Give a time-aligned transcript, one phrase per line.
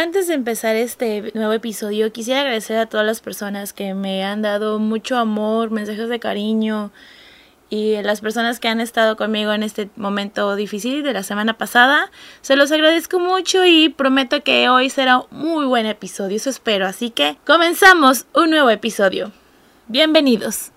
[0.00, 4.40] Antes de empezar este nuevo episodio, quisiera agradecer a todas las personas que me han
[4.40, 6.90] dado mucho amor, mensajes de cariño
[7.68, 12.10] y las personas que han estado conmigo en este momento difícil de la semana pasada.
[12.40, 16.86] Se los agradezco mucho y prometo que hoy será un muy buen episodio, eso espero.
[16.86, 19.32] Así que comenzamos un nuevo episodio.
[19.86, 20.72] Bienvenidos.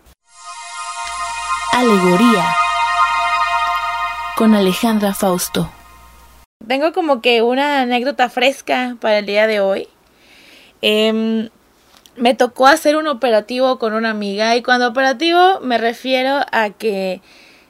[1.72, 2.46] Alegoría
[4.36, 5.72] con Alejandra Fausto.
[6.68, 9.88] Tengo como que una anécdota fresca para el día de hoy.
[10.82, 11.50] Em,
[12.16, 17.22] me tocó hacer un operativo con una amiga y cuando operativo me refiero a que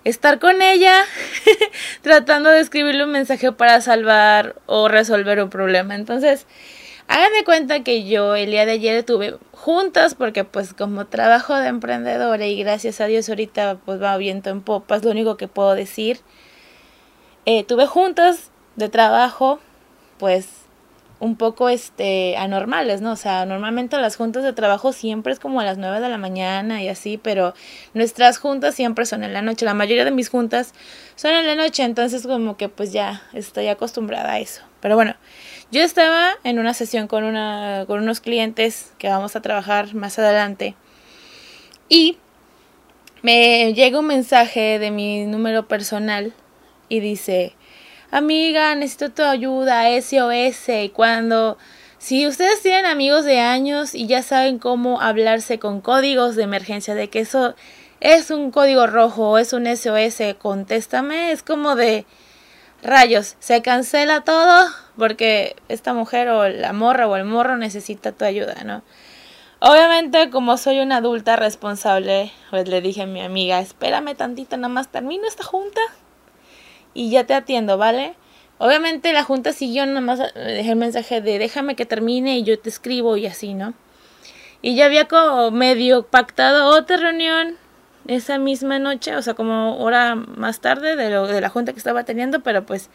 [0.04, 1.04] estar con ella
[2.02, 5.96] tratando de escribirle un mensaje para salvar o resolver un problema.
[5.96, 6.46] Entonces,
[7.08, 11.56] hagan de cuenta que yo el día de ayer estuve juntas porque pues como trabajo
[11.56, 15.38] de emprendedora y gracias a Dios ahorita pues va viento en popa, es lo único
[15.38, 16.20] que puedo decir.
[17.46, 19.60] Eh, tuve juntas de trabajo,
[20.18, 20.64] pues
[21.20, 23.14] un poco este anormales, ¿no?
[23.14, 26.18] O sea, normalmente las juntas de trabajo siempre es como a las 9 de la
[26.18, 27.54] mañana y así, pero
[27.94, 29.66] nuestras juntas siempre son en la noche.
[29.66, 30.74] La mayoría de mis juntas
[31.16, 34.64] son en la noche, entonces como que pues ya estoy acostumbrada a eso.
[34.82, 35.16] Pero bueno,
[35.72, 40.20] yo estaba en una sesión con una con unos clientes que vamos a trabajar más
[40.20, 40.76] adelante
[41.88, 42.18] y
[43.22, 46.34] me llega un mensaje de mi número personal
[46.90, 47.56] y dice
[48.14, 50.92] amiga, necesito tu ayuda, SOS.
[50.94, 51.58] Cuando,
[51.98, 56.94] si ustedes tienen amigos de años y ya saben cómo hablarse con códigos de emergencia,
[56.94, 57.56] de que eso
[58.02, 62.06] es un código rojo o es un SOS, contéstame, es como de
[62.84, 68.26] rayos, se cancela todo porque esta mujer o la morra o el morro necesita tu
[68.26, 68.84] ayuda, ¿no?
[69.60, 74.68] Obviamente, como soy una adulta responsable, pues le dije a mi amiga, espérame tantito, nada
[74.68, 75.80] más termino esta junta
[76.94, 78.16] y ya te atiendo, ¿vale?
[78.58, 82.60] Obviamente la junta siguió, nada más dejé el mensaje de déjame que termine y yo
[82.60, 83.74] te escribo y así, ¿no?
[84.62, 87.58] Y ya había como medio pactado otra reunión
[88.08, 92.42] esa misma noche, o sea, como hora más tarde de, la junta que estaba teniendo,
[92.42, 92.90] pero pues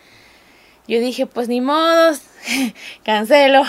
[0.87, 2.23] yo dije, pues ni modos,
[3.05, 3.63] cancelo,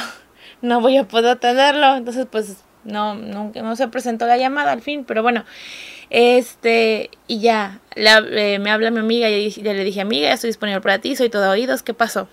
[0.61, 4.81] no voy a poder atenderlo, entonces pues no, no, no se presentó la llamada al
[4.81, 5.43] fin, pero bueno,
[6.09, 10.81] este, y ya, eh, me habla mi amiga y ya le dije, amiga, estoy disponible
[10.81, 12.27] para ti, soy todo oídos, ¿qué pasó?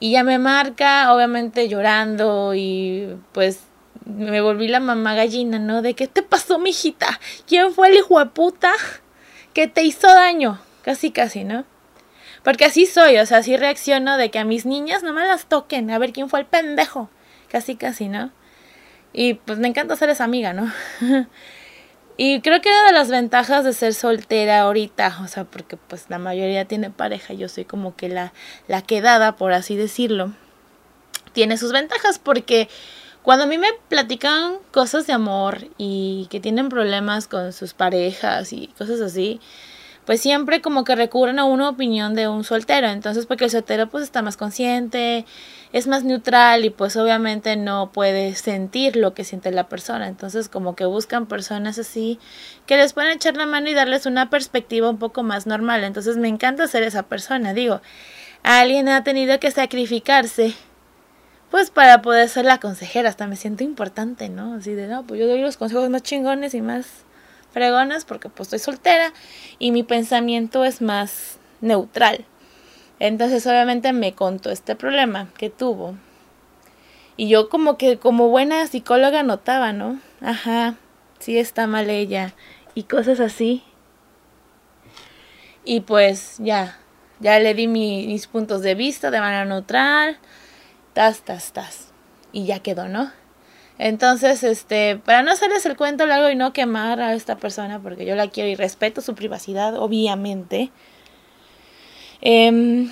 [0.00, 3.60] Y ya me marca, obviamente llorando y pues
[4.04, 5.82] me volví la mamá gallina, ¿no?
[5.82, 7.18] De qué te pasó, mijita.
[7.46, 8.72] ¿Quién fue el hijo de puta
[9.54, 10.60] que te hizo daño?
[10.82, 11.64] Casi, casi, ¿no?
[12.44, 15.46] Porque así soy, o sea, así reacciono de que a mis niñas no me las
[15.46, 17.08] toquen, a ver quién fue el pendejo.
[17.50, 18.30] Casi, casi, ¿no?
[19.12, 20.70] Y pues me encanta ser esa amiga, ¿no?
[22.18, 26.06] Y creo que una de las ventajas de ser soltera ahorita, o sea, porque pues
[26.08, 28.32] la mayoría tiene pareja, yo soy como que la,
[28.68, 30.32] la quedada, por así decirlo,
[31.34, 32.68] tiene sus ventajas porque
[33.22, 38.52] cuando a mí me platican cosas de amor y que tienen problemas con sus parejas
[38.54, 39.40] y cosas así,
[40.06, 42.86] pues siempre como que recurren a una opinión de un soltero.
[42.86, 45.26] Entonces, porque el soltero pues está más consciente,
[45.72, 50.06] es más neutral y pues obviamente no puede sentir lo que siente la persona.
[50.06, 52.20] Entonces, como que buscan personas así
[52.66, 55.82] que les pueden echar la mano y darles una perspectiva un poco más normal.
[55.82, 57.52] Entonces, me encanta ser esa persona.
[57.52, 57.80] Digo,
[58.44, 60.54] alguien ha tenido que sacrificarse
[61.50, 64.54] pues para poder ser la consejera, hasta me siento importante, ¿no?
[64.54, 67.05] Así de, no, pues yo doy los consejos más chingones y más
[67.56, 69.14] fregonas porque pues estoy soltera
[69.58, 72.26] y mi pensamiento es más neutral.
[72.98, 75.94] Entonces obviamente me contó este problema que tuvo.
[77.16, 79.98] Y yo como que como buena psicóloga notaba, ¿no?
[80.20, 80.74] Ajá,
[81.18, 82.34] sí está mal ella
[82.74, 83.62] y cosas así.
[85.64, 86.76] Y pues ya,
[87.20, 90.18] ya le di mis puntos de vista de manera neutral,
[90.92, 91.88] tas, tas, tas.
[92.32, 93.10] Y ya quedó, ¿no?
[93.78, 98.06] Entonces, este, para no hacerles el cuento largo y no quemar a esta persona, porque
[98.06, 100.70] yo la quiero y respeto su privacidad, obviamente,
[102.22, 102.90] em,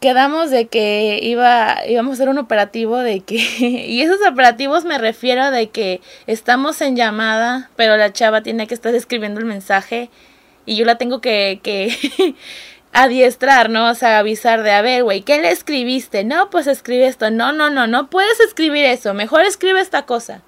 [0.00, 3.36] quedamos de que iba, íbamos a hacer un operativo de que,
[3.88, 8.74] y esos operativos me refiero de que estamos en llamada, pero la chava tiene que
[8.74, 10.10] estar escribiendo el mensaje
[10.66, 12.34] y yo la tengo que, que
[12.94, 13.90] adiestrar, ¿no?
[13.90, 16.24] O sea, avisar de, a ver, güey, ¿qué le escribiste?
[16.24, 17.30] No, pues escribe esto.
[17.30, 19.12] No, no, no, no puedes escribir eso.
[19.12, 20.42] Mejor escribe esta cosa.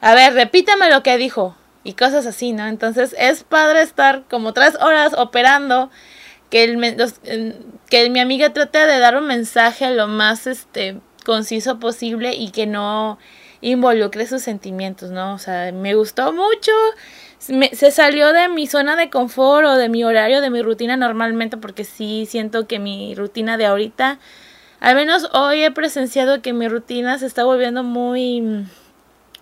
[0.00, 1.56] A ver, repítame lo que dijo.
[1.82, 2.66] Y cosas así, ¿no?
[2.66, 5.90] Entonces es padre estar como tres horas operando.
[6.50, 7.56] Que, el,
[7.88, 12.66] que mi amiga trate de dar un mensaje lo más este, conciso posible y que
[12.66, 13.18] no
[13.60, 15.34] involucre sus sentimientos, ¿no?
[15.34, 16.72] O sea, me gustó mucho
[17.40, 21.56] se salió de mi zona de confort o de mi horario, de mi rutina normalmente,
[21.56, 24.18] porque sí siento que mi rutina de ahorita
[24.80, 28.64] al menos hoy he presenciado que mi rutina se está volviendo muy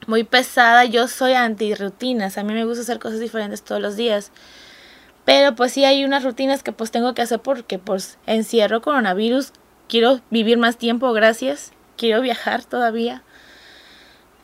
[0.08, 0.84] muy pesada.
[0.84, 2.38] Yo soy anti rutinas.
[2.38, 4.32] A mí me gusta hacer cosas diferentes todos los días.
[5.24, 9.52] Pero pues sí hay unas rutinas que pues tengo que hacer porque pues encierro coronavirus.
[9.88, 11.72] Quiero vivir más tiempo, gracias.
[11.96, 13.22] Quiero viajar todavía.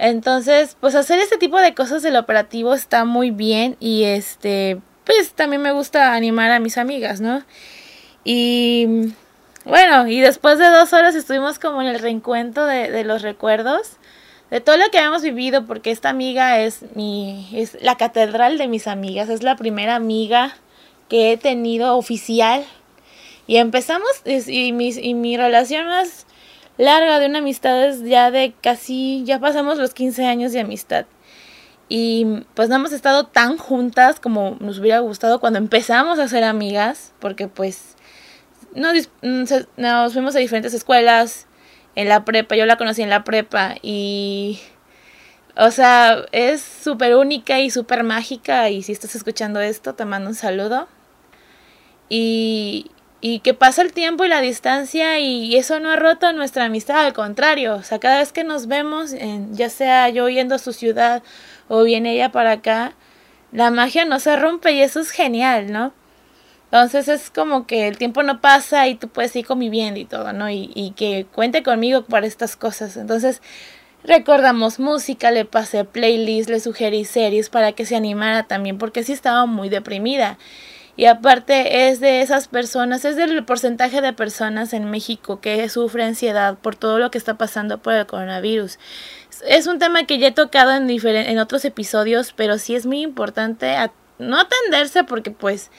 [0.05, 5.33] Entonces, pues hacer este tipo de cosas del operativo está muy bien y este, pues
[5.33, 7.43] también me gusta animar a mis amigas, ¿no?
[8.23, 9.15] Y
[9.65, 13.93] bueno, y después de dos horas estuvimos como en el reencuentro de, los recuerdos,
[14.51, 18.69] de todo lo que habíamos vivido, porque esta amiga es mi, es la catedral de
[18.69, 20.55] mis amigas, es la primera amiga
[21.09, 22.63] que he tenido oficial.
[23.47, 26.27] Y empezamos, y mi, y mi relación más
[26.79, 31.07] larga de una amistad es ya de casi, ya pasamos los 15 años de amistad.
[31.89, 36.45] Y pues no hemos estado tan juntas como nos hubiera gustado cuando empezamos a ser
[36.45, 37.97] amigas, porque pues
[38.75, 39.45] nos, mm,
[39.77, 41.47] nos fuimos a diferentes escuelas
[41.95, 44.61] en la prepa, yo la conocí en la prepa y...
[45.57, 50.29] O sea, es súper única y súper mágica y si estás escuchando esto te mando
[50.31, 50.89] un saludo.
[52.09, 52.91] Y,
[53.27, 57.07] y que pasa el tiempo y la distancia y eso no ha roto nuestra amistad,
[57.07, 60.59] al contrario, o sea, cada vez que nos vemos, en, ya sea yo yendo a
[60.59, 61.23] su ciudad
[61.69, 62.93] o viene ella para acá,
[63.51, 65.95] la magia no se rompe y eso es genial, ¿no?
[66.67, 70.35] Entonces es como que el tiempo no pasa y tú puedes ir conviviendo y todo,
[70.35, 70.51] ¿no?
[70.51, 72.99] Y, y que cuente conmigo para estas cosas.
[72.99, 73.41] Entonces
[74.03, 79.15] recordamos música, le pasé playlist, le sugerí series para que se animara también porque sí
[79.15, 80.37] estaba muy deprimida.
[80.97, 86.05] Y aparte es de esas personas, es del porcentaje de personas en México que sufre
[86.05, 88.79] ansiedad por todo lo que está pasando por el coronavirus.
[89.49, 93.03] Es un tema que ya he tocado en, en otros episodios, pero sí es muy
[93.03, 93.75] importante
[94.19, 95.73] no atenderse porque pues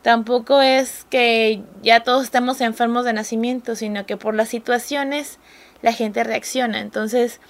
[0.00, 5.38] tampoco es que ya todos estemos enfermos de nacimiento, sino que por las situaciones
[5.82, 6.80] la gente reacciona.
[6.80, 7.40] Entonces,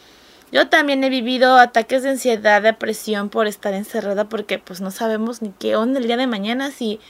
[0.52, 5.42] yo también he vivido ataques de ansiedad, depresión por estar encerrada porque pues no sabemos
[5.42, 7.00] ni qué onda el día de mañana si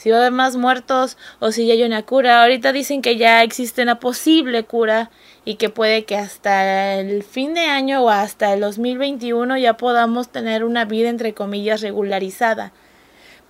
[0.00, 2.40] si va a haber más muertos o si ya hay una cura.
[2.40, 5.10] Ahorita dicen que ya existe una posible cura
[5.44, 10.30] y que puede que hasta el fin de año o hasta el 2021 ya podamos
[10.30, 12.72] tener una vida entre comillas regularizada.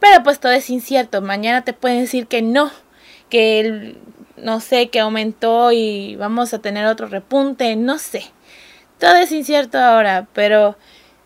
[0.01, 1.23] Pero pues todo es incierto.
[1.23, 2.73] Mañana te pueden decir que no,
[3.29, 3.95] que
[4.37, 8.25] no sé, que aumentó y vamos a tener otro repunte, no sé.
[9.01, 10.77] Todo es incierto ahora, pero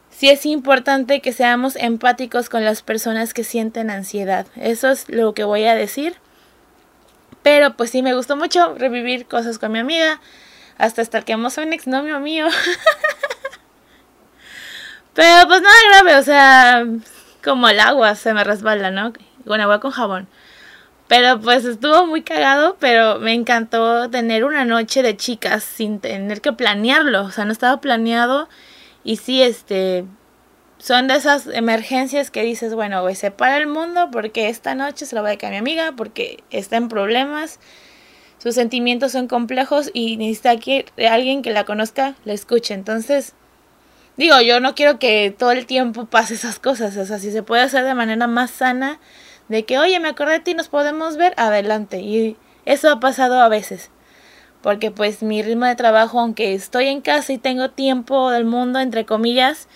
[0.08, 4.46] sí es importante que seamos empáticos con las personas que sienten ansiedad.
[4.54, 6.14] Eso es lo que voy a decir.
[7.42, 10.20] Pero pues sí me gustó mucho revivir cosas con mi amiga.
[10.78, 12.46] Hasta estar que un exnovio mío.
[15.14, 16.86] Pero pues nada grave, o sea,
[17.42, 19.12] como el agua se me resbala, ¿no?
[19.44, 20.28] Con agua con jabón.
[21.08, 26.40] Pero pues estuvo muy cagado, pero me encantó tener una noche de chicas sin tener
[26.40, 27.24] que planearlo.
[27.24, 28.48] O sea, no estaba planeado.
[29.04, 30.06] Y sí, este,
[30.78, 35.04] son de esas emergencias que dices, bueno, voy a separar el mundo porque esta noche
[35.06, 37.60] se lo voy a dedicar a mi amiga porque está en problemas.
[38.38, 42.74] Sus sentimientos son complejos y necesita que alguien que la conozca la escuche.
[42.74, 43.34] Entonces,
[44.16, 47.42] Digo, yo no quiero que todo el tiempo pase esas cosas, o sea, si se
[47.42, 49.00] puede hacer de manera más sana,
[49.48, 52.00] de que, oye, me acordé de ti, nos podemos ver, adelante.
[52.00, 53.90] Y eso ha pasado a veces,
[54.62, 58.78] porque pues mi ritmo de trabajo, aunque estoy en casa y tengo tiempo del mundo,
[58.78, 59.68] entre comillas,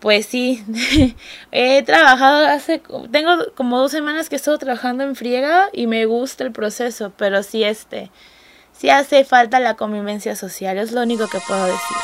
[0.00, 0.64] pues sí,
[1.52, 6.44] he trabajado hace, tengo como dos semanas que estoy trabajando en friega y me gusta
[6.44, 8.10] el proceso, pero sí este,
[8.72, 11.96] sí hace falta la convivencia social, es lo único que puedo decir.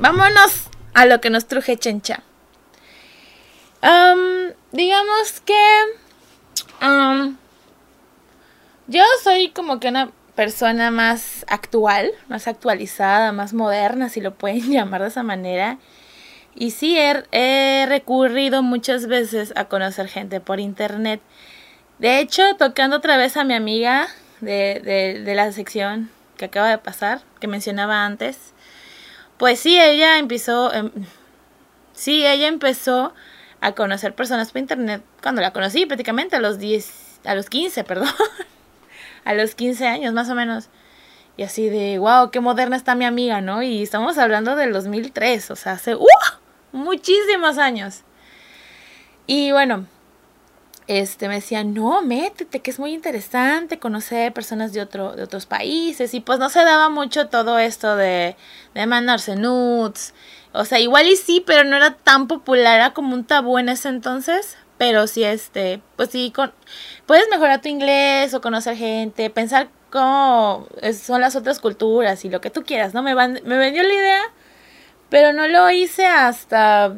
[0.00, 2.22] Vámonos a lo que nos truje Chencha.
[4.72, 5.54] digamos que
[8.86, 14.62] yo soy como que una persona más actual, más actualizada, más moderna, si lo pueden
[14.72, 15.78] llamar de esa manera.
[16.54, 21.20] Y sí, he, recurrido muchas veces a conocer gente por internet.
[21.98, 24.06] De hecho, tocando otra vez a mi amiga
[24.40, 28.53] de, de la sección que acaba de pasar, que mencionaba antes,
[29.38, 30.90] pues sí, ella empezó, em,
[31.92, 33.12] sí, ella empezó
[33.60, 37.84] a conocer personas por internet cuando la conocí prácticamente a los 10, a los 15,
[37.84, 38.08] perdón,
[39.24, 40.68] a los 15 años más o menos.
[41.36, 43.62] Y así de, wow, qué moderna está mi amiga, ¿no?
[43.62, 46.06] Y estamos hablando del 2003, o sea, hace ¡uh!
[46.70, 48.02] muchísimos años.
[49.26, 49.86] Y bueno,
[50.86, 55.46] este me decía, no, métete, que es muy interesante conocer personas de, otro, de otros
[55.46, 56.14] países.
[56.14, 58.36] Y pues no se daba mucho todo esto de,
[58.74, 60.14] de mandarse nudes.
[60.52, 63.68] O sea, igual y sí, pero no era tan popular, era como un tabú en
[63.68, 64.56] ese entonces.
[64.78, 66.52] pero sí, este, pues sí, con,
[67.06, 70.66] puedes mejorar tu inglés o conocer gente, pensar cómo
[71.00, 73.02] son las otras culturas y lo que tú quieras, ¿no?
[73.02, 74.22] Me, van, me vendió la idea,
[75.08, 76.94] pero no lo hice hasta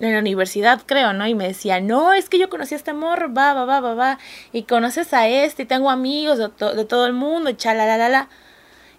[0.00, 1.26] en la universidad, creo, ¿no?
[1.26, 3.94] Y me decía, no, es que yo conocí a este amor, va, va, va, va,
[3.94, 4.18] va,
[4.52, 8.28] y conoces a este, y tengo amigos de, de todo el mundo, y la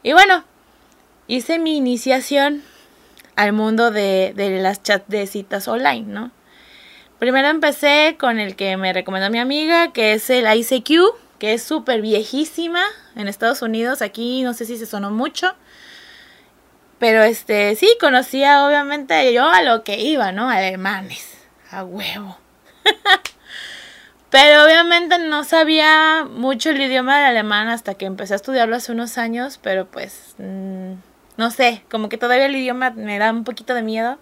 [0.04, 0.44] Y bueno,
[1.28, 2.64] hice mi iniciación
[3.36, 6.32] al mundo de, de las chats de citas online, ¿no?
[7.20, 11.64] Primero empecé con el que me recomendó mi amiga, que es el ICQ, que es
[11.64, 12.84] súper viejísima
[13.16, 14.02] en Estados Unidos.
[14.02, 15.54] Aquí no sé si se sonó mucho.
[17.02, 20.52] Pero este, sí, conocía obviamente yo a lo que iba, ¿no?
[20.52, 21.36] Alemanes,
[21.72, 22.38] a huevo.
[24.30, 28.92] pero obviamente no sabía mucho el idioma del alemán hasta que empecé a estudiarlo hace
[28.92, 30.92] unos años, pero pues, mm,
[31.38, 34.20] no sé, como que todavía el idioma me da un poquito de miedo.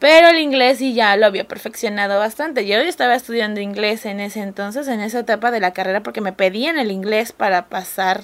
[0.00, 2.66] Pero el inglés sí ya lo había perfeccionado bastante.
[2.66, 6.32] Yo estaba estudiando inglés en ese entonces, en esa etapa de la carrera, porque me
[6.32, 8.22] pedían el inglés para pasar,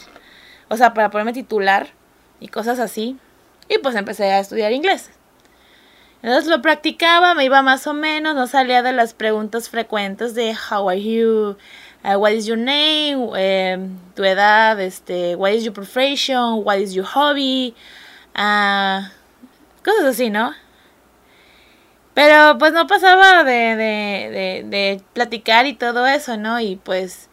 [0.69, 1.91] o sea, para ponerme titular
[2.41, 3.17] y cosas así.
[3.69, 5.11] Y pues empecé a estudiar inglés.
[6.25, 10.55] Entonces lo practicaba, me iba más o menos, no salía de las preguntas frecuentes de
[10.55, 11.57] how are you,
[12.03, 16.95] uh, what is your name, em, tu edad, este, what is your profession, what is
[16.95, 17.75] your hobby,
[18.35, 19.07] uh,
[19.85, 20.55] cosas así, ¿no?
[22.15, 26.59] Pero pues no pasaba de, de, de, platicar y todo eso, ¿no?
[26.59, 27.29] Y pues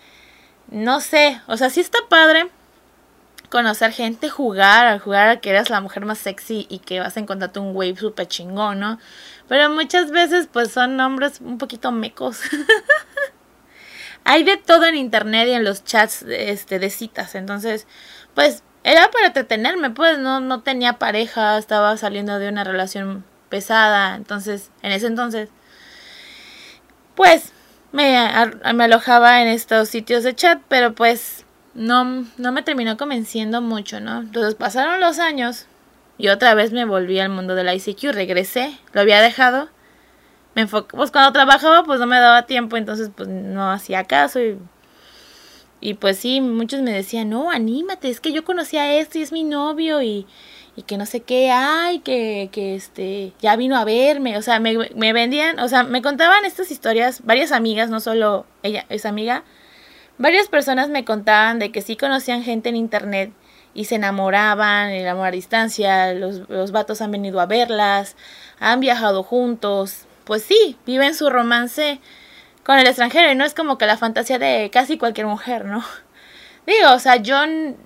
[0.69, 2.49] no sé, o sea, sí está padre
[3.51, 7.19] conocer gente, jugar, jugar a que eres la mujer más sexy y que vas a
[7.19, 8.97] encontrarte un wave super chingón, ¿no?
[9.47, 12.39] Pero muchas veces pues son hombres un poquito mecos.
[14.23, 17.87] Hay de todo en internet y en los chats este, de citas, entonces
[18.33, 24.15] pues era para entretenerme, pues no, no tenía pareja, estaba saliendo de una relación pesada.
[24.15, 25.49] Entonces, en ese entonces,
[27.13, 27.51] pues
[27.91, 33.99] me alojaba en estos sitios de chat, pero pues no, no me terminó convenciendo mucho,
[33.99, 34.19] ¿no?
[34.19, 35.67] Entonces pasaron los años
[36.17, 39.69] y otra vez me volví al mundo del ICQ, regresé, lo había dejado.
[40.53, 44.41] Me enfoqué, pues cuando trabajaba pues no me daba tiempo, entonces pues no hacía caso
[44.41, 44.57] y,
[45.79, 49.21] y pues sí, muchos me decían, no, anímate, es que yo conocí a este y
[49.21, 50.27] es mi novio y,
[50.75, 54.59] y que no sé qué, ay, que, que este, ya vino a verme, o sea,
[54.59, 59.07] me, me vendían, o sea, me contaban estas historias, varias amigas, no solo ella, esa
[59.07, 59.43] amiga,
[60.21, 63.31] varias personas me contaban de que sí conocían gente en internet
[63.73, 68.15] y se enamoraban, el amor a distancia, los, los vatos han venido a verlas,
[68.59, 71.99] han viajado juntos, pues sí, viven su romance
[72.63, 75.83] con el extranjero y no es como que la fantasía de casi cualquier mujer, ¿no?
[76.67, 77.37] Digo, o sea, yo,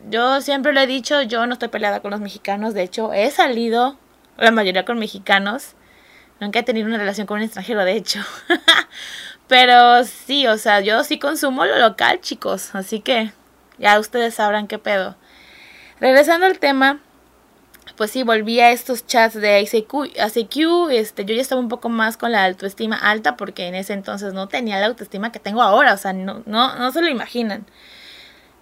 [0.09, 3.31] yo siempre lo he dicho, yo no estoy peleada con los mexicanos, de hecho, he
[3.31, 3.97] salido
[4.37, 5.75] la mayoría con mexicanos.
[6.41, 8.19] Nunca he tenido una relación con un extranjero, de hecho.
[9.47, 12.73] Pero sí, o sea, yo sí consumo lo local, chicos.
[12.73, 13.31] Así que
[13.77, 15.15] ya ustedes sabrán qué pedo.
[15.99, 16.99] Regresando al tema,
[17.95, 22.17] pues sí, volví a estos chats de ICQ, este, yo ya estaba un poco más
[22.17, 25.93] con la autoestima alta porque en ese entonces no tenía la autoestima que tengo ahora,
[25.93, 27.65] o sea, no, no, no se lo imaginan.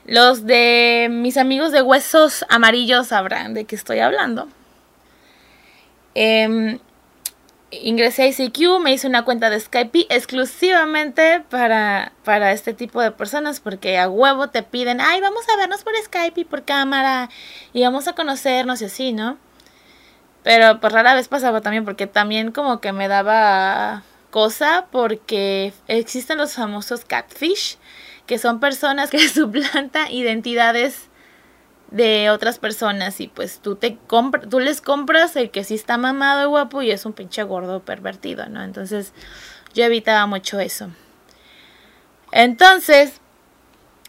[0.05, 4.49] Los de mis amigos de huesos amarillos sabrán de qué estoy hablando.
[6.13, 6.77] Eh,
[7.81, 13.11] ingresé a ICQ, me hice una cuenta de Skype exclusivamente para, para este tipo de
[13.11, 17.29] personas porque a huevo te piden, ay, vamos a vernos por Skype y por cámara
[17.73, 19.37] y vamos a conocernos y así, ¿no?
[20.43, 26.37] Pero pues rara vez pasaba también porque también como que me daba cosa porque existen
[26.37, 27.77] los famosos catfish
[28.25, 31.07] que son personas que suplantan identidades
[31.93, 35.97] de otras personas y pues tú te compras, tú les compras el que sí está
[35.97, 38.63] mamado y guapo y es un pinche gordo pervertido, ¿no?
[38.63, 39.13] Entonces
[39.75, 40.89] yo evitaba mucho eso.
[42.31, 43.21] Entonces,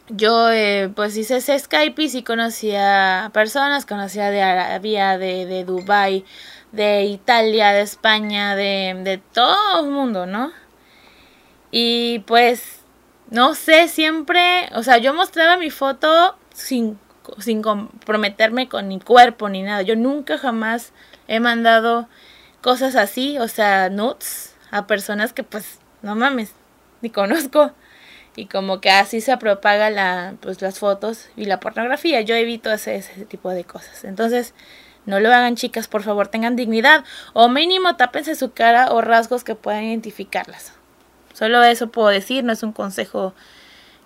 [0.09, 5.65] yo eh, pues hice ese Skype y sí conocía personas, conocía de Arabia, de, de
[5.65, 6.25] Dubai,
[6.73, 10.53] de Italia, de España, de, de todo el mundo, ¿no?
[11.71, 12.81] Y pues
[13.31, 16.99] no sé, siempre, o sea, yo mostraba mi foto sin,
[17.39, 19.83] sin comprometerme con mi cuerpo ni nada.
[19.83, 20.93] Yo nunca jamás
[21.29, 22.09] he mandado
[22.61, 26.53] cosas así, o sea, nudes a personas que pues, no mames,
[27.01, 27.73] ni conozco.
[28.37, 32.21] Y como que así se propaga la, pues, las fotos y la pornografía.
[32.23, 34.05] Yo evito hacer ese tipo de cosas.
[34.05, 34.55] Entonces,
[35.07, 37.05] no lo hagan chicas, por favor, tengan dignidad.
[37.33, 40.73] O mínimo tápense su cara o rasgos que puedan identificarlas.
[41.33, 43.35] Solo eso puedo decir, no es un consejo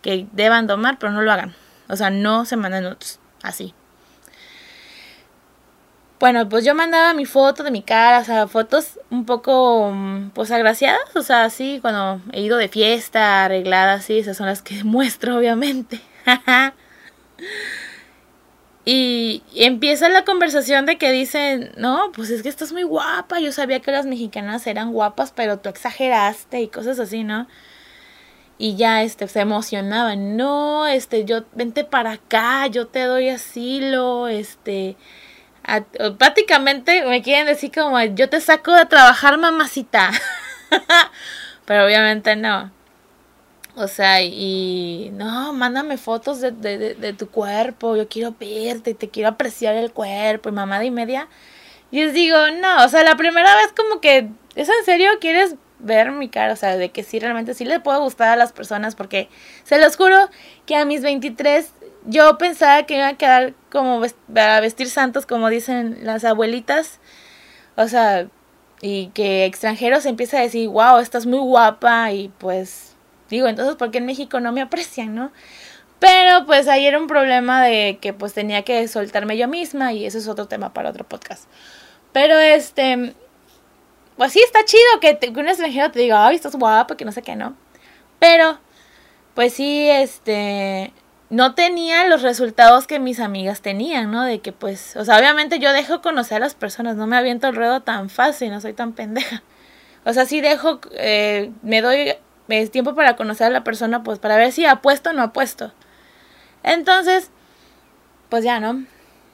[0.03, 1.55] que deban tomar, pero no lo hagan.
[1.88, 2.97] O sea, no se manden
[3.42, 3.75] así.
[6.21, 10.30] bueno, pues yo mandaba mi foto de mi cara, o sea, fotos un poco, mm,
[10.30, 14.62] pues agraciadas, o sea, así, cuando he ido de fiesta, arregladas, sí, esas son las
[14.62, 16.00] que muestro, obviamente.
[18.85, 23.52] y, empieza la conversación de que dicen, no, pues es que estás muy guapa, yo
[23.52, 27.47] sabía que las mexicanas eran guapas, pero tú exageraste y cosas así, ¿no?
[28.59, 34.29] Y ya, este, se emocionaban, no, este, yo, vente para acá, yo te doy asilo,
[34.29, 34.97] este
[36.17, 40.11] prácticamente me quieren decir como yo te saco de trabajar mamacita.
[41.67, 42.73] Pero obviamente no.
[43.77, 49.09] O sea, y no, mándame fotos de, de, de, tu cuerpo, yo quiero verte, te
[49.09, 51.29] quiero apreciar el cuerpo y mamada y media.
[51.93, 55.11] Y les digo, no, o sea, la primera vez como que, ¿es en serio?
[55.21, 56.53] ¿Quieres ver mi cara?
[56.53, 59.29] O sea, de que sí, realmente sí le puedo gustar a las personas porque
[59.65, 60.17] se los juro
[60.67, 61.73] que a mis 23
[62.07, 64.03] yo pensaba que iba a quedar como
[64.37, 67.01] a vestir santos, como dicen las abuelitas.
[67.77, 68.29] O sea,
[68.81, 72.13] y que extranjeros empieza a decir, wow, estás muy guapa.
[72.13, 72.97] Y pues,
[73.31, 75.33] digo, entonces, ¿por qué en México no me aprecian, no?
[75.99, 80.07] Pero pues ahí era un problema de que pues tenía que soltarme yo misma y
[80.07, 81.49] eso es otro tema para otro podcast.
[82.13, 83.15] Pero este,
[84.19, 87.13] pues sí, está chido que, que un extranjero te diga, ay, estás guapa, que no
[87.13, 87.57] sé qué, ¿no?
[88.19, 88.59] Pero,
[89.35, 90.93] pues sí, este,
[91.31, 94.25] no tenía los resultados que mis amigas tenían, ¿no?
[94.25, 97.47] De que pues, o sea, obviamente yo dejo conocer a las personas, no me aviento
[97.47, 99.43] el ruedo tan fácil, no soy tan pendeja.
[100.05, 102.15] O sea, sí dejo, eh, me doy
[102.49, 105.73] eh, tiempo para conocer a la persona, pues para ver si apuesto o no apuesto.
[106.63, 107.31] Entonces,
[108.31, 108.85] pues ya, ¿no?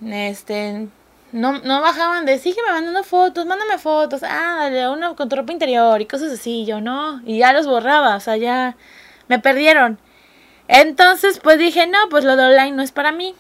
[0.04, 0.88] Este,
[1.34, 5.52] no, no bajaban de, sígueme mandando fotos, mándame fotos, ah, dale, uno con tu ropa
[5.52, 8.76] interior y cosas así, yo no, y ya los borraba, o sea, ya
[9.26, 9.98] me perdieron.
[10.68, 13.34] Entonces, pues dije, no, pues lo de online no es para mí.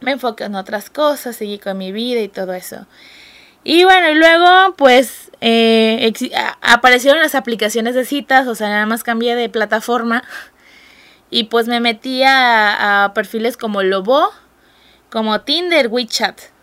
[0.00, 2.86] Me enfoqué en otras cosas, seguí con mi vida y todo eso.
[3.64, 6.12] Y bueno, y luego, pues, eh,
[6.60, 10.22] aparecieron las aplicaciones de citas, o sea, nada más cambié de plataforma.
[11.28, 14.30] Y pues me metí a, a perfiles como Lobo,
[15.10, 16.53] como Tinder, WeChat.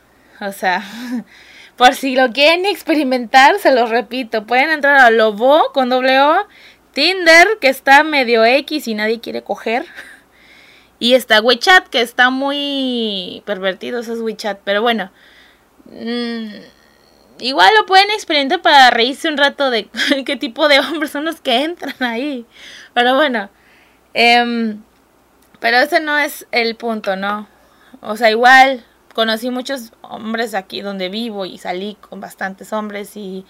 [0.41, 0.83] O sea,
[1.77, 6.47] por si lo quieren experimentar, se lo repito, pueden entrar a Lobo con doble O
[6.93, 9.85] Tinder, que está medio X y nadie quiere coger.
[10.99, 14.59] Y está WeChat, que está muy pervertido, eso es WeChat.
[14.63, 15.11] Pero bueno,
[15.85, 16.49] mm,
[17.39, 19.89] igual lo pueden experimentar para reírse un rato de
[20.25, 22.45] qué tipo de hombres son los que entran ahí.
[22.93, 23.49] Pero bueno,
[24.13, 24.81] em,
[25.59, 27.47] pero ese no es el punto, ¿no?
[28.01, 33.45] O sea, igual conocí muchos hombres aquí donde vivo y salí con bastantes hombres y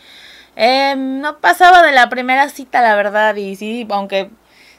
[0.56, 4.30] eh, no pasaba de la primera cita, la verdad, y sí, aunque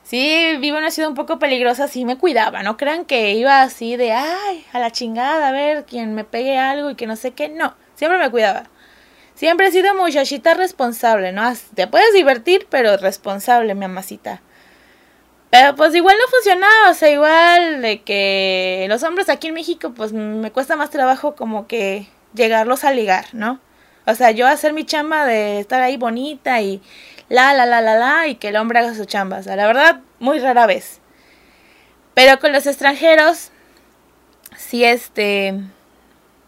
[0.03, 3.63] sí vivo en una ciudad un poco peligrosa, sí me cuidaba, no crean que iba
[3.63, 7.17] así de, ay, a la chingada, a ver, quien me pegue algo y que no
[7.17, 8.65] sé qué, no, siempre me cuidaba.
[9.35, 11.53] Siempre he sido muchachita responsable, ¿no?
[11.75, 14.43] Te puedes divertir, pero responsable, mi amacita.
[15.53, 19.93] Pero pues igual no funcionaba, o sea, igual de que los hombres aquí en México,
[19.95, 23.61] pues me cuesta más trabajo como que llegarlos a ligar, ¿no?
[24.07, 26.81] O sea, yo hacer mi chamba de estar ahí bonita y
[27.29, 29.41] la, la, la, la, la, y que el hombre haga su chamba.
[29.41, 31.03] O sea, la verdad, muy rara vez.
[32.15, 33.51] Pero con los extranjeros,
[34.57, 35.61] sí, este,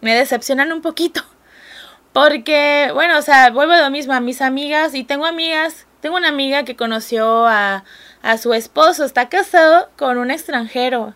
[0.00, 1.22] me decepcionan un poquito.
[2.14, 6.16] Porque, bueno, o sea, vuelvo a lo mismo a mis amigas y tengo amigas, tengo
[6.16, 7.84] una amiga que conoció a,
[8.24, 11.14] a su esposo, está casado con un extranjero.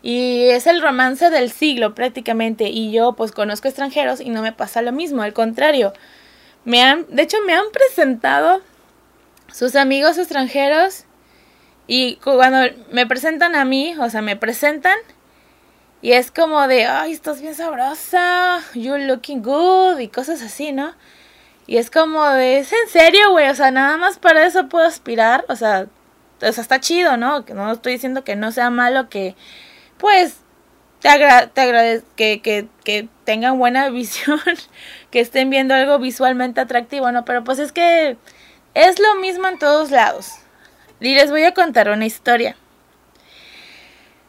[0.00, 2.68] Y es el romance del siglo prácticamente.
[2.68, 5.92] Y yo pues conozco extranjeros y no me pasa lo mismo, al contrario.
[6.64, 8.62] Me han, de hecho me han presentado
[9.52, 11.04] sus amigos extranjeros
[11.88, 14.98] y cuando me presentan a mí, o sea, me presentan
[16.00, 20.94] y es como de, ay, estás bien sabrosa, you're looking good y cosas así, ¿no?
[21.66, 23.48] Y es como de, ¿es en serio, güey?
[23.48, 25.88] O sea, nada más para eso puedo aspirar, o sea,
[26.42, 27.44] o sea, está chido, ¿no?
[27.48, 29.34] No estoy diciendo que no sea malo que
[29.98, 30.38] pues
[31.00, 34.40] te, agradezco que, que, que tengan buena visión,
[35.10, 37.24] que estén viendo algo visualmente atractivo, ¿no?
[37.24, 38.16] Pero pues es que
[38.74, 40.32] es lo mismo en todos lados.
[41.00, 42.56] Y les voy a contar una historia.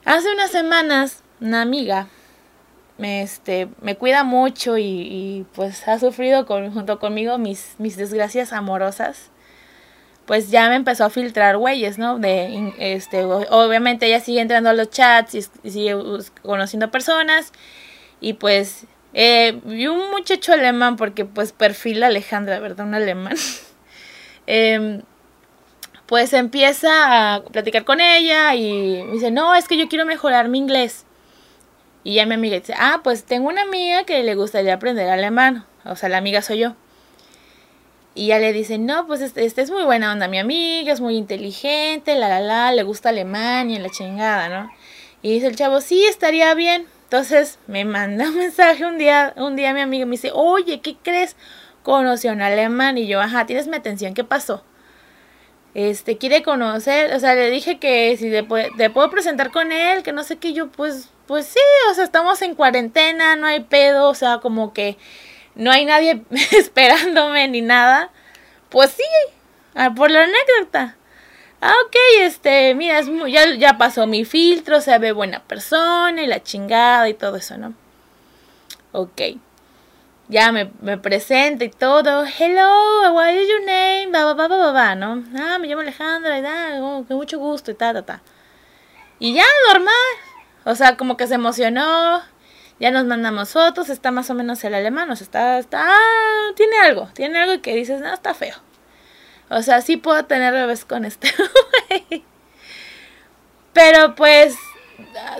[0.06, 2.08] Hace unas semanas, una amiga
[2.98, 8.54] me, este, me cuida mucho y, y pues ha sufrido junto conmigo mis, mis desgracias
[8.54, 9.30] amorosas
[10.28, 12.20] pues ya me empezó a filtrar güeyes, ¿no?
[12.20, 15.96] De, este, obviamente ella sigue entrando a los chats y, sigue
[16.44, 17.54] conociendo personas.
[18.20, 22.86] Y pues eh, vi un muchacho alemán, porque pues perfil Alejandra, ¿verdad?
[22.86, 23.36] Un alemán.
[24.50, 25.02] Em,
[26.06, 30.48] pues empieza a platicar con ella y me dice, no, es que yo quiero mejorar
[30.48, 31.06] mi inglés.
[32.06, 35.66] Y ya mi amiga dice, ah, pues tengo una amiga que le gustaría aprender alemán.
[35.84, 36.76] O sea, la amiga soy yo.
[38.18, 41.02] Y ya le dice, no, pues este, este, es muy buena onda, mi amiga, es
[41.02, 44.72] muy inteligente, la, la, la, le gusta Alemania, la chingada, ¿no?
[45.22, 46.88] Y dice el chavo, sí, estaría bien.
[47.04, 50.98] Entonces me manda un mensaje un día, un día mi amiga me dice, oye, ¿qué
[51.04, 51.36] crees?
[51.84, 54.64] Conoció a un alemán y yo, ajá, tienes mi atención, ¿qué pasó?
[55.76, 58.42] Este, quiere conocer, o sea, le dije que si te,
[58.78, 61.60] te puedo presentar con él, que no sé qué, yo pues, pues sí,
[61.92, 64.98] o sea, estamos en cuarentena, no hay pedo, o sea, como que
[65.58, 68.10] no hay nadie esperándome ni nada,
[68.70, 69.04] pues sí,
[69.96, 70.96] por la anécdota.
[71.60, 73.08] Ah, ok, este, mira, es
[73.58, 77.74] ya, pasó mi filtro, se ve buena persona y la chingada y todo eso, ¿no?
[78.92, 79.22] Ok.
[80.30, 82.26] Ya me, me presento y todo.
[82.26, 84.12] Hello, what is your name?
[84.14, 85.24] Va, va, va, va, ¿no?
[85.40, 88.22] Ah, me llamo Alejandra y da, oh, mucho gusto y ta, ta, ta.
[89.20, 89.94] Y ya, normal.
[90.66, 92.22] O sea, como que se emocionó
[92.80, 95.90] ya nos mandamos fotos, está más o menos el alemán, o sea, está, está,
[96.56, 98.56] tiene algo, tiene algo que dices, no, está feo.
[99.50, 101.30] O sea, sí puedo tener bebés con este
[103.74, 104.56] Pero pues,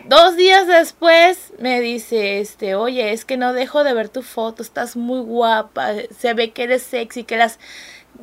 [0.06, 4.62] dos días después me dice, este, oye, es que no dejo de ver tu foto,
[4.62, 7.60] estás muy guapa, se ve que eres sexy, que las...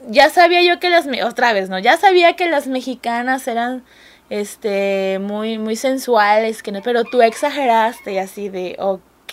[0.08, 1.06] Ya sabía yo que las...
[1.24, 1.78] Otra vez, ¿no?
[1.78, 3.84] Ya sabía que las mexicanas eran
[4.30, 9.32] este, muy, muy sensuales, que no, pero tú exageraste y así de, ok,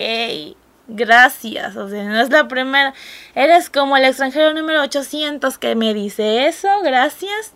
[0.88, 2.94] gracias, o sea, no es la primera,
[3.36, 7.54] eres como el extranjero número 800 que me dice eso, gracias.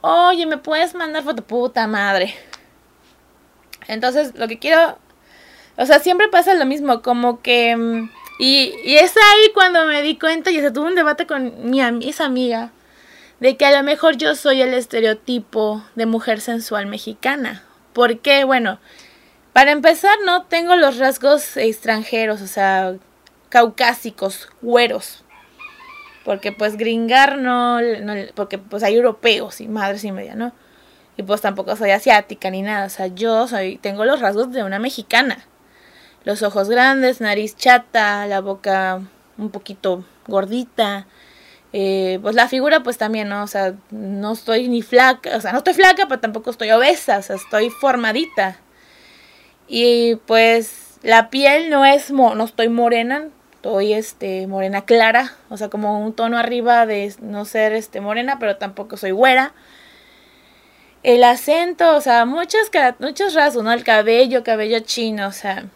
[0.00, 1.42] Oye, ¿me puedes mandar foto?
[1.42, 2.34] Puta madre.
[3.88, 4.96] Entonces, lo que quiero,
[5.76, 7.74] o sea, siempre pasa lo mismo, como que...
[7.76, 11.68] Mm, y, y es ahí cuando me di cuenta y se tuvo un debate con
[11.70, 12.70] mi esa amiga
[13.40, 17.64] de que a lo mejor yo soy el estereotipo de mujer sensual mexicana.
[17.92, 18.44] ¿Por qué?
[18.44, 18.78] Bueno,
[19.52, 22.94] para empezar no tengo los rasgos extranjeros, o sea,
[23.48, 25.24] caucásicos, güeros.
[26.24, 27.78] Porque pues gringar no,
[28.34, 30.52] porque pues hay europeos y madres y media, ¿no?
[31.16, 34.62] Y pues tampoco soy asiática ni nada, o sea, yo soy tengo los rasgos de
[34.62, 35.46] una mexicana.
[36.24, 39.00] Los ojos grandes, nariz chata, la boca
[39.38, 41.06] un poquito gordita,
[41.72, 43.42] eh, pues la figura pues también, ¿no?
[43.42, 47.18] O sea, no estoy ni flaca, o sea, no estoy flaca, pero tampoco estoy obesa,
[47.18, 48.58] o sea, estoy formadita.
[49.68, 55.68] Y pues la piel no es, no estoy morena, estoy este, morena clara, o sea,
[55.68, 59.52] como un tono arriba de no ser este, morena, pero tampoco soy güera.
[61.02, 63.72] El acento, o sea, muchos, muchos rasgos, ¿no?
[63.72, 65.66] El cabello, cabello chino, o sea,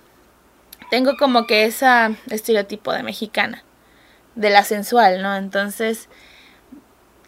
[0.90, 1.86] tengo como que ese
[2.30, 3.62] estereotipo de mexicana
[4.34, 5.36] de la sensual, ¿no?
[5.36, 6.08] Entonces,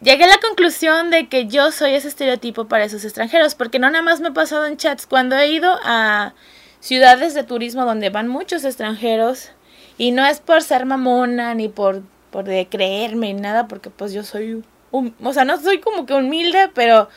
[0.01, 3.91] llegué a la conclusión de que yo soy ese estereotipo para esos extranjeros, porque no
[3.91, 6.35] nada más me he pasado en chats, cuando he ido a
[6.81, 9.51] ciudades de turismo donde van muchos extranjeros,
[9.97, 14.13] y no es por ser mamona ni por, por de creerme ni nada, porque pues
[14.13, 17.09] yo soy, o sea, no soy como que humilde, pero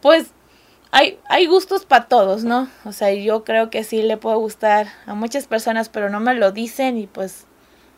[0.00, 0.32] pues
[0.92, 2.68] hay, hay gustos para todos, ¿no?
[2.84, 6.34] O sea, yo creo que sí le puedo gustar a muchas personas, pero no me
[6.34, 7.46] lo dicen y pues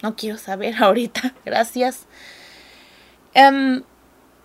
[0.03, 2.07] no quiero saber ahorita, gracias.
[3.35, 3.83] Um,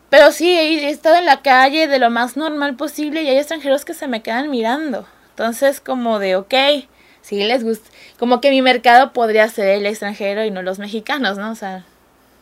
[0.09, 3.83] pero sí, he estado en la calle de lo más normal posible y hay extranjeros
[3.83, 5.05] que se me quedan mirando.
[5.31, 6.53] Entonces, como de, ok,
[7.21, 11.37] si les gusta, como que mi mercado podría ser el extranjero y no los mexicanos,
[11.37, 11.51] ¿no?
[11.51, 11.83] O sea,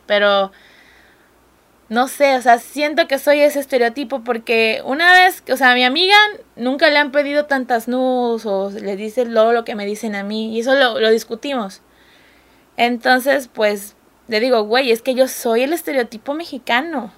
[0.06, 0.52] pero
[1.88, 5.74] no sé, o sea, siento que soy ese estereotipo porque una vez, o sea, a
[5.74, 6.16] mi amiga
[6.56, 10.54] nunca le han pedido tantas nudes o le dice lo que me dicen a mí
[10.56, 11.82] y eso lo, lo discutimos.
[12.76, 13.96] Entonces, pues,
[14.28, 17.12] le digo, güey, es que yo soy el estereotipo mexicano.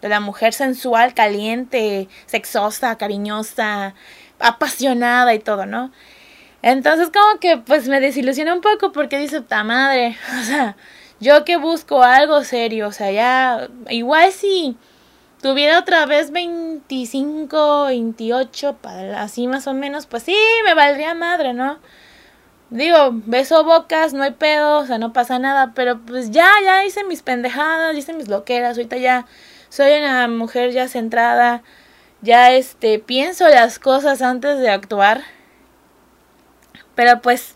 [0.00, 3.94] De la mujer sensual, caliente, sexosa, cariñosa,
[4.38, 5.90] apasionada y todo, ¿no?
[6.62, 10.76] Entonces como que pues me desilusiona un poco porque dice, ta madre, o sea,
[11.20, 14.76] yo que busco algo serio, o sea, ya, igual si
[15.40, 18.76] tuviera otra vez 25, 28,
[19.16, 21.78] así más o menos, pues sí, me valdría madre, ¿no?
[22.70, 26.84] Digo, beso bocas, no hay pedo, o sea, no pasa nada, pero pues ya, ya
[26.84, 29.26] hice mis pendejadas, hice mis loqueras, ahorita ya
[29.68, 31.62] soy una mujer ya centrada,
[32.20, 35.22] ya este, pienso las cosas antes de actuar,
[36.94, 37.54] pero pues,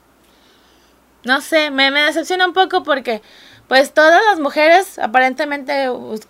[1.24, 3.22] no sé, me, me decepciona un poco porque
[3.68, 5.84] pues todas las mujeres aparentemente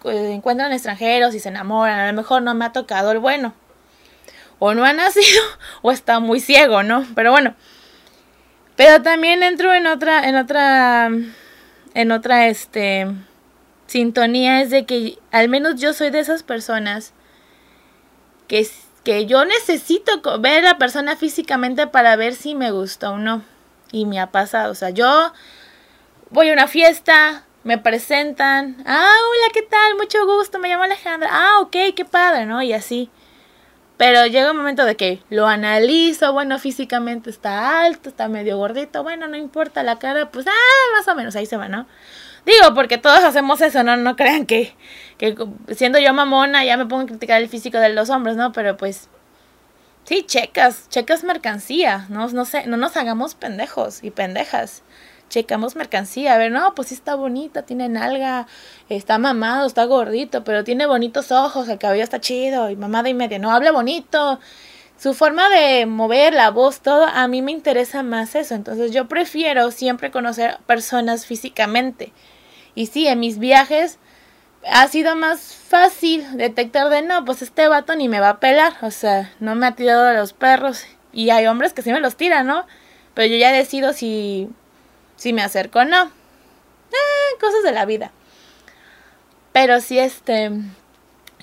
[0.04, 3.54] encuentran extranjeros y se enamoran, a lo mejor no me ha tocado el bueno,
[4.58, 5.42] o no ha nacido,
[5.82, 7.06] o está muy ciego, ¿no?
[7.14, 7.54] Pero bueno.
[8.76, 11.10] Pero también entro en otra, en otra,
[11.94, 13.06] en otra, este,
[13.86, 17.12] sintonía, es de que al menos yo soy de esas personas
[18.48, 18.66] que
[19.04, 23.42] que yo necesito ver a la persona físicamente para ver si me gusta o no.
[23.90, 25.32] Y me ha pasado, o sea, yo
[26.30, 29.96] voy a una fiesta, me presentan, ah, hola, ¿qué tal?
[29.96, 32.62] Mucho gusto, me llamo Alejandra, ah, ok, qué padre, ¿no?
[32.62, 33.10] Y así.
[33.96, 39.02] Pero llega un momento de que lo analizo, bueno, físicamente está alto, está medio gordito,
[39.02, 41.86] bueno, no importa la cara, pues, ah, más o menos, ahí se va, ¿no?
[42.44, 43.96] Digo, porque todos hacemos eso, ¿no?
[43.96, 44.74] No crean que,
[45.18, 45.36] que
[45.74, 48.50] siendo yo mamona ya me pongo a criticar el físico de los hombres, ¿no?
[48.52, 49.08] Pero pues,
[50.04, 54.82] sí, checas, checas mercancía, no, no, sé, no nos hagamos pendejos y pendejas
[55.32, 58.46] checamos mercancía, a ver, no, pues sí está bonita, tiene nalga,
[58.90, 63.14] está mamado, está gordito, pero tiene bonitos ojos, el cabello está chido, y mamada y
[63.14, 64.38] media, no habla bonito.
[64.98, 68.54] Su forma de mover la voz, todo, a mí me interesa más eso.
[68.54, 72.12] Entonces yo prefiero siempre conocer personas físicamente.
[72.76, 73.98] Y sí, en mis viajes
[74.70, 78.74] ha sido más fácil detectar de no, pues este vato ni me va a pelar.
[78.82, 80.84] O sea, no me ha tirado a los perros.
[81.12, 82.64] Y hay hombres que sí me los tiran, ¿no?
[83.14, 84.48] Pero yo ya decido si
[85.16, 86.04] si me acerco o no.
[86.04, 88.12] Eh, cosas de la vida.
[89.52, 90.50] Pero sí, este,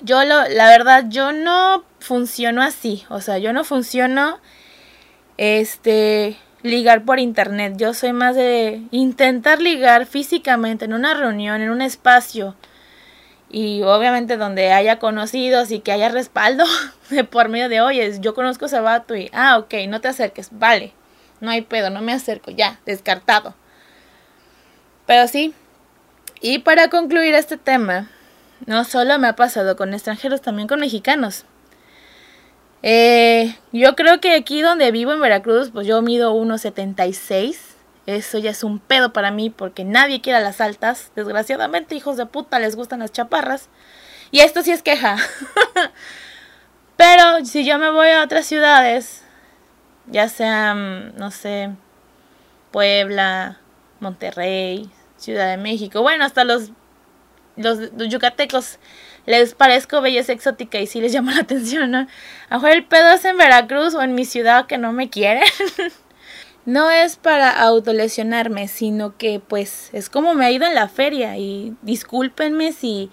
[0.02, 3.04] yo lo, la verdad, yo no funciono así.
[3.08, 4.40] O sea, yo no funciono,
[5.36, 7.74] este, ligar por internet.
[7.76, 12.56] Yo soy más de intentar ligar físicamente en una reunión, en un espacio.
[13.48, 16.64] Y obviamente donde haya conocidos y que haya respaldo
[17.10, 20.50] de por medio de, oye, yo conozco a ese y, ah, ok, no te acerques,
[20.52, 20.92] vale,
[21.40, 23.54] no hay pedo, no me acerco, ya, descartado.
[25.10, 25.52] Pero sí.
[26.40, 28.08] Y para concluir este tema,
[28.66, 31.46] no solo me ha pasado con extranjeros, también con mexicanos.
[32.84, 37.56] Eh, yo creo que aquí donde vivo en Veracruz, pues yo mido 1,76.
[38.06, 41.10] Eso ya es un pedo para mí porque nadie quiere las altas.
[41.16, 43.68] Desgraciadamente, hijos de puta, les gustan las chaparras.
[44.30, 45.16] Y esto sí es queja.
[46.96, 49.24] Pero si yo me voy a otras ciudades,
[50.06, 51.70] ya sean, no sé,
[52.70, 53.58] Puebla,
[54.00, 54.90] Monterrey,
[55.20, 56.00] Ciudad de México.
[56.00, 56.72] Bueno, hasta los,
[57.56, 58.78] los, yucatecos
[59.26, 62.06] les parezco belleza exótica y sí les llama la atención, ¿no?
[62.48, 65.44] A lo el pedo es en Veracruz o en mi ciudad que no me quieren.
[66.64, 71.36] no es para autolesionarme, sino que pues es como me ha ido en la feria
[71.36, 73.10] y discúlpenme si,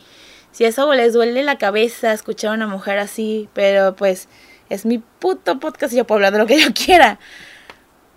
[0.52, 4.30] si eso les duele la cabeza escuchar a una mujer así, pero pues
[4.70, 7.20] es mi puto podcast y yo puedo hablar de lo que yo quiera.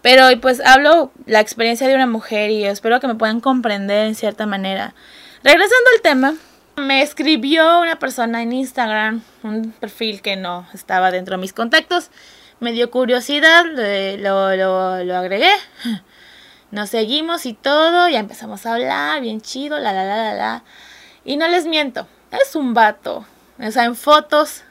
[0.02, 4.14] Pero pues hablo la experiencia de una mujer y espero que me puedan comprender en
[4.14, 4.94] cierta manera.
[5.42, 6.34] Regresando al tema,
[6.76, 12.10] me escribió una persona en Instagram, un perfil que no estaba dentro de mis contactos.
[12.60, 13.64] Me dio curiosidad,
[14.18, 15.52] lo, lo, lo agregué.
[16.70, 20.64] Nos seguimos y todo, ya empezamos a hablar, bien chido, la la la la la.
[21.24, 23.26] Y no les miento, es un vato.
[23.58, 24.62] O sea, en fotos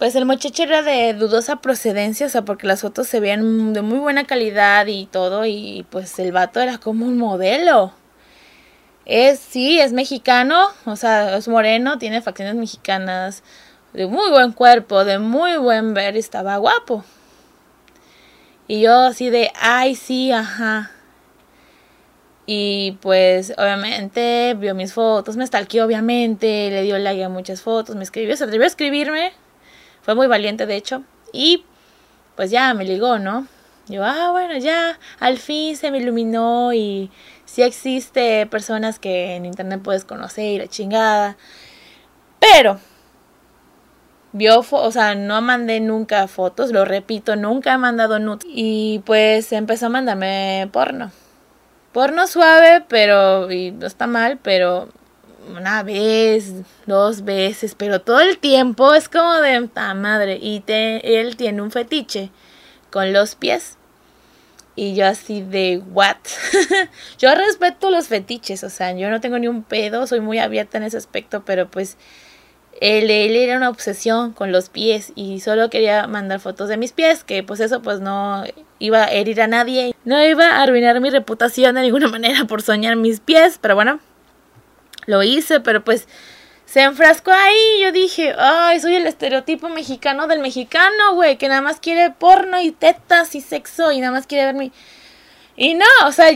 [0.00, 3.82] pues el muchacho era de dudosa procedencia, o sea, porque las fotos se veían de
[3.82, 7.92] muy buena calidad y todo, y pues el vato era como un modelo.
[9.04, 13.42] Es, sí, es mexicano, o sea, es moreno, tiene facciones mexicanas,
[13.92, 17.04] de muy buen cuerpo, de muy buen ver, estaba guapo.
[18.68, 20.92] Y yo así de, ay, sí, ajá.
[22.46, 27.96] Y pues obviamente vio mis fotos, me stalkeó obviamente, le dio like a muchas fotos,
[27.96, 29.32] me escribió, se atrevió a escribirme
[30.10, 31.04] fue muy valiente, de hecho.
[31.32, 31.64] Y
[32.34, 33.46] pues ya me ligó, ¿no?
[33.86, 37.12] Yo, ah, bueno, ya al fin se me iluminó y
[37.44, 41.36] sí existe personas que en internet puedes conocer y la chingada.
[42.40, 42.80] Pero
[44.32, 48.46] vio, o sea, no mandé nunca fotos, lo repito, nunca he mandado nudes.
[48.48, 51.12] Y pues empezó a mandarme porno.
[51.92, 54.88] Porno suave, pero, y no está mal, pero
[55.56, 56.52] una vez,
[56.86, 60.38] dos veces, pero todo el tiempo es como de ¡ta madre.
[60.40, 62.30] Y te, él tiene un fetiche
[62.90, 63.76] con los pies.
[64.76, 66.16] Y yo así de, ¿what?
[67.18, 70.78] yo respeto los fetiches, o sea, yo no tengo ni un pedo, soy muy abierta
[70.78, 71.98] en ese aspecto, pero pues
[72.80, 76.92] él, él, era una obsesión con los pies y solo quería mandar fotos de mis
[76.92, 78.44] pies, que pues eso pues no
[78.78, 82.62] iba a herir a nadie, no iba a arruinar mi reputación de ninguna manera por
[82.62, 84.00] soñar mis pies, pero bueno,
[85.06, 86.06] lo hice, pero pues
[86.66, 87.82] se enfrascó ahí.
[87.82, 92.60] Yo dije, ay, soy el estereotipo mexicano del mexicano, güey, que nada más quiere porno
[92.60, 94.72] y tetas y sexo y nada más quiere ver mi.
[95.56, 96.30] Y no, o sea,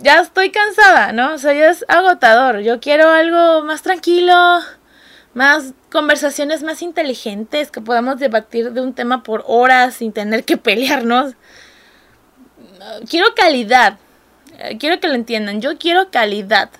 [0.00, 1.34] ya estoy cansada, ¿no?
[1.34, 2.60] O sea, ya es agotador.
[2.60, 4.60] Yo quiero algo más tranquilo,
[5.34, 10.56] más conversaciones más inteligentes, que podamos debatir de un tema por horas sin tener que
[10.56, 11.34] pelearnos.
[13.08, 13.98] Quiero calidad.
[14.78, 15.60] Quiero que lo entiendan.
[15.60, 16.70] Yo quiero calidad.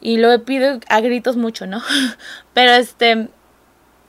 [0.00, 1.82] Y lo pido a gritos mucho, ¿no?
[2.54, 3.28] Pero este,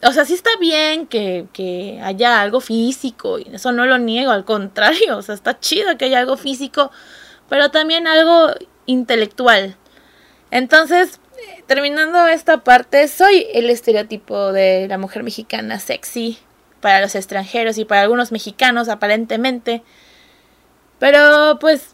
[0.03, 4.31] o sea, sí está bien que, que haya algo físico, y eso no lo niego,
[4.31, 6.91] al contrario, o sea, está chido que haya algo físico,
[7.49, 8.53] pero también algo
[8.85, 9.75] intelectual.
[10.51, 11.19] Entonces,
[11.67, 16.37] terminando esta parte, soy el estereotipo de la mujer mexicana sexy
[16.81, 19.83] para los extranjeros y para algunos mexicanos aparentemente.
[20.99, 21.91] Pero pues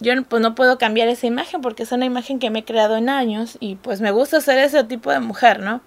[0.00, 2.96] yo pues, no puedo cambiar esa imagen porque es una imagen que me he creado
[2.96, 5.80] en años y pues me gusta ser ese tipo de mujer, ¿no?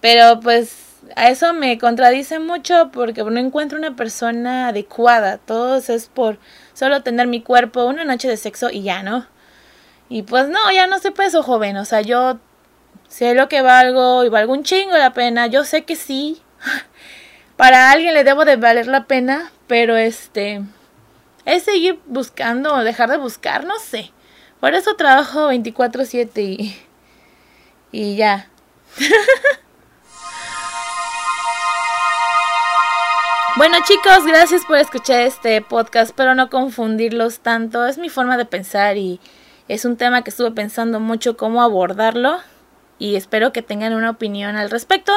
[0.00, 5.38] Pero pues a eso me contradice mucho porque no encuentro una persona adecuada.
[5.38, 6.38] Todo es por
[6.74, 9.26] solo tener mi cuerpo, una noche de sexo y ya, ¿no?
[10.08, 11.76] Y pues no, ya no sé peso, joven.
[11.76, 12.38] O sea, yo
[13.08, 15.46] sé lo que valgo y valgo un chingo la pena.
[15.46, 16.42] Yo sé que sí.
[17.56, 20.62] Para alguien le debo de valer la pena, pero este...
[21.44, 24.12] Es seguir buscando dejar de buscar, no sé.
[24.60, 26.76] Por eso trabajo 24/7 y...
[27.90, 28.48] Y ya.
[33.54, 37.86] Bueno chicos, gracias por escuchar este podcast, pero no confundirlos tanto.
[37.86, 39.20] Es mi forma de pensar y
[39.68, 42.38] es un tema que estuve pensando mucho cómo abordarlo
[42.98, 45.12] y espero que tengan una opinión al respecto.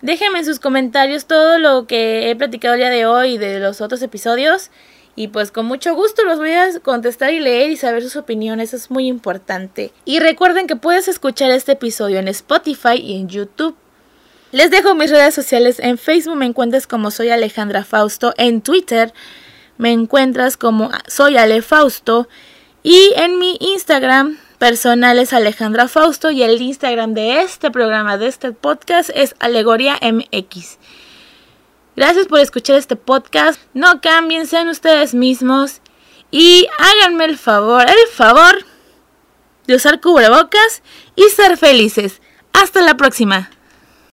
[0.00, 3.58] Déjenme en sus comentarios todo lo que he platicado el día de hoy y de
[3.58, 4.70] los otros episodios
[5.16, 8.74] y pues con mucho gusto los voy a contestar y leer y saber sus opiniones,
[8.74, 9.90] es muy importante.
[10.04, 13.74] Y recuerden que puedes escuchar este episodio en Spotify y en YouTube.
[14.52, 15.80] Les dejo mis redes sociales.
[15.80, 18.34] En Facebook me encuentras como soy Alejandra Fausto.
[18.36, 19.14] En Twitter
[19.78, 22.28] me encuentras como soy Ale Fausto.
[22.82, 26.30] Y en mi Instagram personal es Alejandra Fausto.
[26.30, 30.78] Y el Instagram de este programa, de este podcast, es Alegoria MX.
[31.96, 33.60] Gracias por escuchar este podcast.
[33.72, 35.80] No cambien, sean ustedes mismos.
[36.30, 38.64] Y háganme el favor, el favor
[39.66, 40.82] de usar cubrebocas
[41.14, 42.20] y ser felices.
[42.52, 43.50] Hasta la próxima.